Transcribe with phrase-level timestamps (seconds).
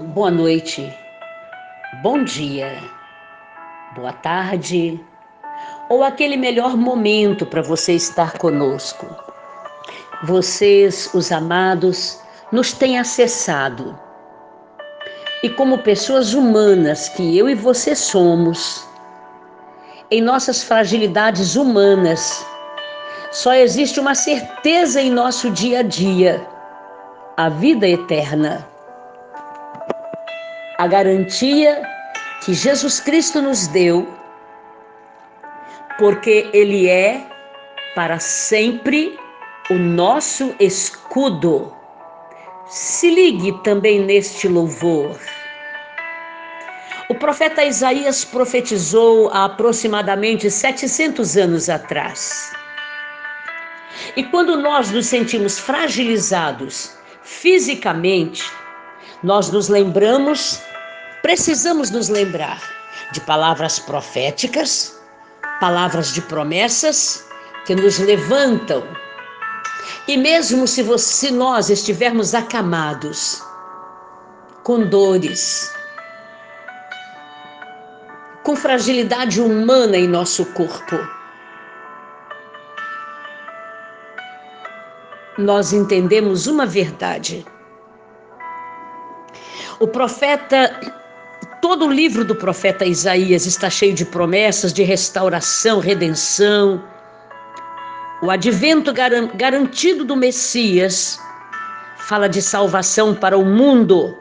[0.00, 0.94] boa noite,
[2.04, 2.80] bom dia,
[3.96, 5.04] boa tarde
[5.88, 9.06] ou aquele melhor momento para você estar conosco.
[10.22, 12.20] Vocês, os amados,
[12.52, 13.98] nos têm acessado.
[15.42, 18.86] E como pessoas humanas que eu e você somos,
[20.12, 22.46] em nossas fragilidades humanas,
[23.32, 26.46] só existe uma certeza em nosso dia a dia:
[27.36, 28.77] a vida eterna
[30.78, 31.82] a garantia
[32.44, 34.08] que Jesus Cristo nos deu,
[35.98, 37.20] porque Ele é
[37.96, 39.18] para sempre
[39.70, 41.74] o nosso escudo.
[42.68, 45.18] Se ligue também neste louvor.
[47.08, 52.52] O profeta Isaías profetizou há aproximadamente 700 anos atrás.
[54.14, 58.44] E quando nós nos sentimos fragilizados fisicamente,
[59.24, 60.67] nós nos lembramos
[61.22, 62.60] precisamos nos lembrar
[63.12, 64.98] de palavras proféticas,
[65.60, 67.26] palavras de promessas
[67.66, 68.82] que nos levantam.
[70.06, 73.42] E mesmo se, você, se nós estivermos acamados,
[74.62, 75.74] com dores,
[78.42, 80.96] com fragilidade humana em nosso corpo,
[85.38, 87.46] nós entendemos uma verdade.
[89.78, 90.78] O profeta
[91.68, 96.82] Todo o livro do profeta Isaías está cheio de promessas de restauração, redenção.
[98.22, 98.90] O advento
[99.34, 101.20] garantido do Messias
[101.98, 104.16] fala de salvação para o mundo.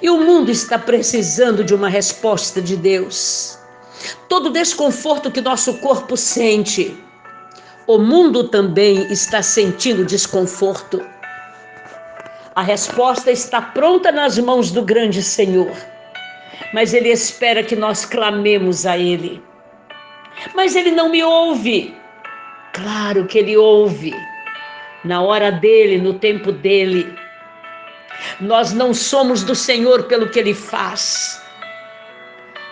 [0.00, 3.58] E o mundo está precisando de uma resposta de Deus.
[4.28, 6.96] Todo desconforto que nosso corpo sente,
[7.88, 11.04] o mundo também está sentindo desconforto.
[12.54, 15.90] A resposta está pronta nas mãos do grande Senhor
[16.72, 19.42] mas Ele espera que nós clamemos a Ele.
[20.54, 21.94] Mas Ele não me ouve.
[22.72, 24.14] Claro que Ele ouve,
[25.04, 27.12] na hora dele, no tempo dele.
[28.40, 31.42] Nós não somos do Senhor pelo que Ele faz,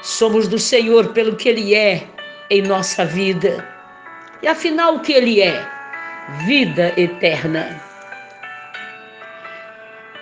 [0.03, 2.07] somos do Senhor pelo que Ele é
[2.49, 3.67] em nossa vida.
[4.43, 5.69] E afinal, o que Ele é?
[6.47, 7.90] Vida eterna.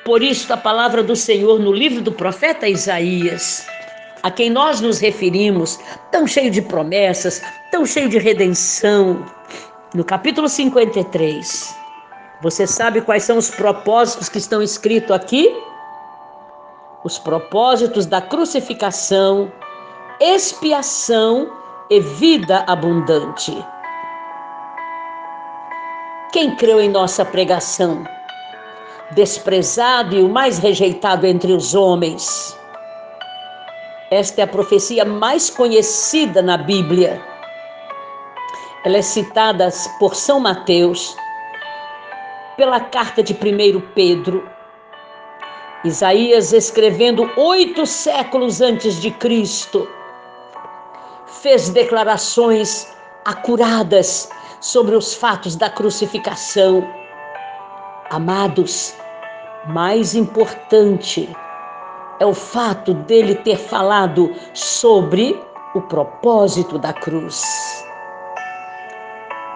[0.08, 3.66] Por isso, a palavra do Senhor no livro do profeta Isaías,
[4.22, 5.78] a quem nós nos referimos,
[6.10, 9.26] tão cheio de promessas, tão cheio de redenção,
[9.94, 11.76] no capítulo 53.
[12.40, 15.54] Você sabe quais são os propósitos que estão escritos aqui?
[17.04, 19.52] Os propósitos da crucificação,
[20.18, 21.52] expiação
[21.90, 23.52] e vida abundante.
[26.32, 28.06] Quem creu em nossa pregação?
[29.12, 32.56] Desprezado e o mais rejeitado entre os homens.
[34.10, 37.20] Esta é a profecia mais conhecida na Bíblia.
[38.84, 39.68] Ela é citada
[39.98, 41.16] por São Mateus,
[42.56, 44.48] pela carta de 1 Pedro.
[45.84, 49.88] Isaías, escrevendo oito séculos antes de Cristo,
[51.26, 52.88] fez declarações
[53.24, 54.28] acuradas
[54.60, 56.97] sobre os fatos da crucificação
[58.10, 58.94] Amados,
[59.66, 61.28] mais importante
[62.18, 65.38] é o fato dele ter falado sobre
[65.74, 67.44] o propósito da cruz.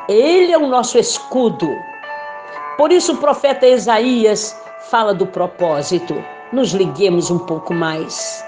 [0.07, 1.67] Ele é o nosso escudo.
[2.77, 4.55] Por isso o profeta Isaías
[4.91, 6.15] fala do propósito.
[6.53, 8.45] Nos liguemos um pouco mais.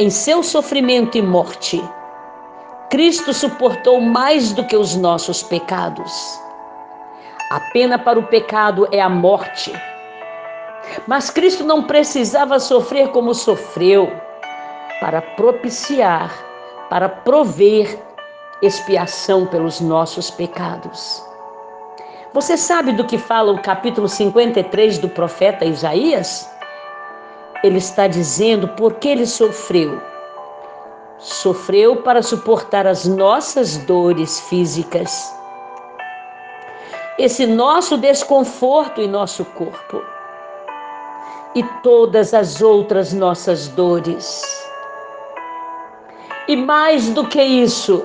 [0.00, 1.80] Em seu sofrimento e morte,
[2.90, 6.40] Cristo suportou mais do que os nossos pecados.
[7.50, 9.72] A pena para o pecado é a morte.
[11.04, 14.08] Mas Cristo não precisava sofrer como sofreu
[15.00, 16.32] para propiciar,
[16.88, 17.98] para prover
[18.62, 21.20] expiação pelos nossos pecados.
[22.32, 26.48] Você sabe do que fala o capítulo 53 do profeta Isaías?
[27.64, 30.00] Ele está dizendo por que ele sofreu.
[31.18, 35.39] Sofreu para suportar as nossas dores físicas
[37.20, 40.02] esse nosso desconforto em nosso corpo
[41.54, 44.42] e todas as outras nossas dores.
[46.48, 48.02] E mais do que isso,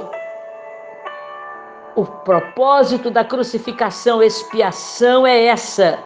[1.95, 5.97] o propósito da crucificação, expiação é essa,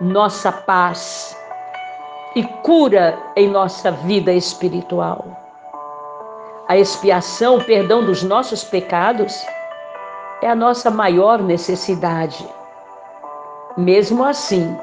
[0.00, 1.36] nossa paz
[2.34, 5.24] e cura em nossa vida espiritual.
[6.68, 9.44] A expiação, o perdão dos nossos pecados,
[10.42, 12.46] é a nossa maior necessidade.
[13.76, 14.76] Mesmo assim,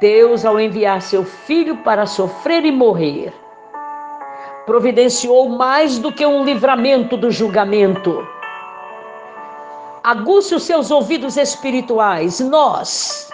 [0.00, 3.32] Deus, ao enviar seu filho para sofrer e morrer,
[4.64, 8.26] providenciou mais do que um livramento do julgamento.
[10.02, 12.40] Aguce os seus ouvidos espirituais.
[12.40, 13.30] Nós,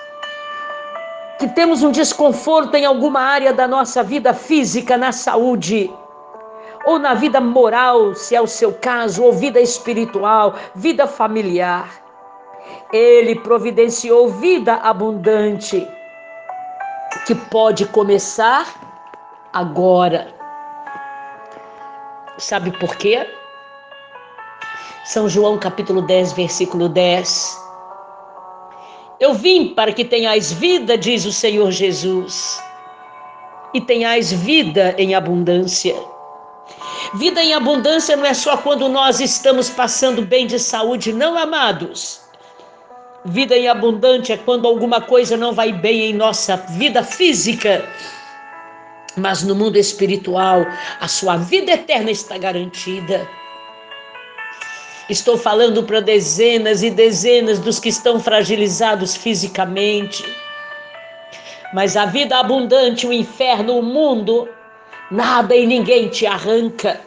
[1.39, 5.93] que temos um desconforto em alguma área da nossa vida física, na saúde,
[6.85, 11.91] ou na vida moral, se é o seu caso, ou vida espiritual, vida familiar.
[12.93, 15.87] Ele providenciou vida abundante,
[17.27, 18.67] que pode começar
[19.53, 20.35] agora.
[22.39, 23.27] Sabe por quê?
[25.05, 27.61] São João capítulo 10, versículo 10.
[29.19, 32.63] Eu vim para que tenhais vida, diz o Senhor Jesus,
[33.75, 35.95] e tenhais vida em abundância.
[37.15, 42.21] Vida em abundância não é só quando nós estamos passando bem de saúde, não, amados.
[43.25, 47.85] Vida em abundância é quando alguma coisa não vai bem em nossa vida física,
[49.17, 50.65] mas no mundo espiritual,
[51.01, 53.29] a sua vida eterna está garantida.
[55.09, 60.25] Estou falando para dezenas e dezenas dos que estão fragilizados fisicamente.
[61.75, 64.49] Mas a vida abundante, o inferno, o mundo,
[65.11, 67.01] nada e ninguém te arranca.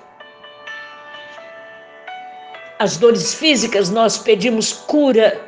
[2.80, 5.40] As dores físicas nós pedimos cura.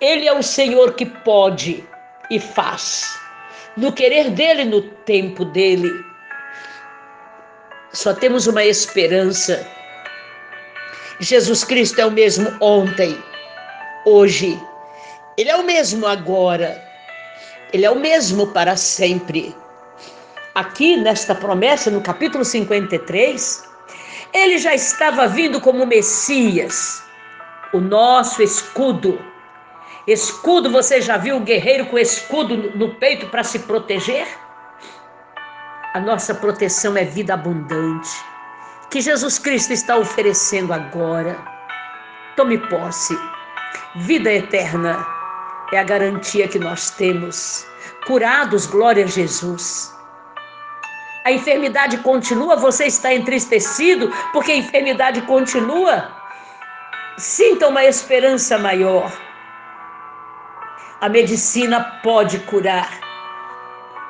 [0.00, 1.84] Ele é o Senhor que pode
[2.30, 3.18] e faz,
[3.76, 5.90] no querer dele, no tempo dele.
[7.92, 9.66] Só temos uma esperança.
[11.20, 13.16] Jesus Cristo é o mesmo ontem,
[14.04, 14.60] hoje,
[15.38, 16.82] Ele é o mesmo agora,
[17.72, 19.54] Ele é o mesmo para sempre
[20.54, 23.68] aqui nesta promessa, no capítulo 53,
[24.32, 27.02] ele já estava vindo como Messias,
[27.72, 29.18] o nosso escudo.
[30.06, 34.26] Escudo, você já viu o guerreiro com escudo no peito para se proteger?
[35.94, 38.10] A nossa proteção é vida abundante,
[38.90, 41.36] que Jesus Cristo está oferecendo agora.
[42.36, 43.16] Tome posse.
[43.96, 45.06] Vida eterna
[45.72, 47.64] é a garantia que nós temos.
[48.06, 49.93] Curados, glória a Jesus
[51.24, 56.12] a enfermidade continua, você está entristecido porque a enfermidade continua.
[57.16, 59.10] Sinta uma esperança maior.
[61.00, 62.90] A medicina pode curar,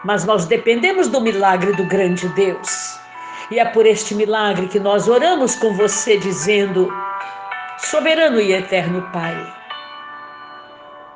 [0.05, 2.99] mas nós dependemos do milagre do grande Deus.
[3.51, 6.93] E é por este milagre que nós oramos com você, dizendo:
[7.79, 9.55] Soberano e eterno Pai,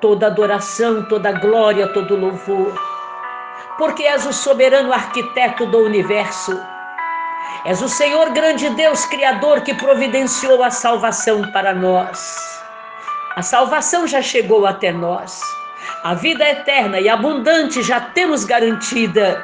[0.01, 2.98] toda adoração, toda glória, todo louvor
[3.79, 6.61] porque és o soberano arquiteto do universo.
[7.65, 12.61] És o Senhor grande Deus Criador que providenciou a salvação para nós.
[13.37, 15.41] A salvação já chegou até nós.
[16.03, 19.43] A vida eterna e abundante já temos garantida.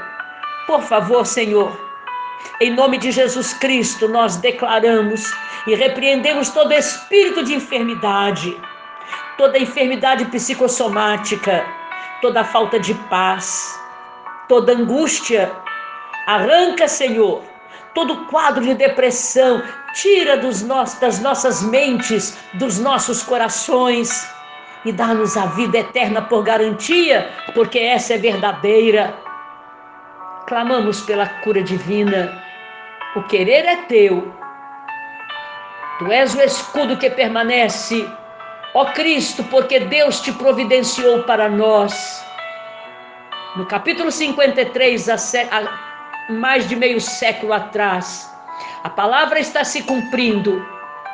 [0.67, 1.79] Por favor, Senhor,
[2.61, 5.23] em nome de Jesus Cristo, nós declaramos
[5.67, 8.61] e repreendemos todo espírito de enfermidade,
[9.39, 11.65] toda enfermidade psicossomática,
[12.21, 13.84] toda falta de paz,
[14.49, 15.51] toda angústia.
[16.27, 17.43] Arranca, Senhor,
[17.95, 19.63] todo quadro de depressão,
[19.95, 20.63] tira dos
[21.01, 24.29] das nossas mentes, dos nossos corações
[24.85, 29.15] e dá-nos a vida eterna por garantia, porque essa é verdadeira.
[30.47, 32.43] Clamamos pela cura divina.
[33.17, 34.35] O querer é teu.
[35.99, 38.07] Tu és o escudo que permanece,
[38.75, 42.25] ó Cristo, porque Deus te providenciou para nós.
[43.57, 45.17] No capítulo 53, há
[46.29, 48.29] mais de meio século atrás,
[48.83, 50.67] a palavra está se cumprindo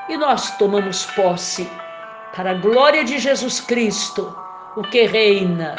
[0.09, 1.71] e nós tomamos posse
[2.35, 4.35] para a glória de Jesus Cristo,
[4.75, 5.77] o que reina,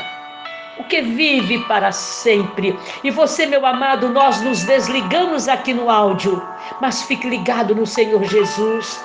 [0.78, 2.78] o que vive para sempre.
[3.04, 6.48] E você, meu amado, nós nos desligamos aqui no áudio,
[6.80, 9.04] mas fique ligado no Senhor Jesus.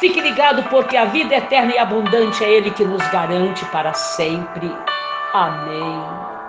[0.00, 4.74] Fique ligado porque a vida eterna e abundante é Ele que nos garante para sempre.
[5.32, 6.39] Amém.